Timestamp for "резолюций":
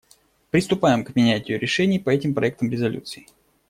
2.71-3.27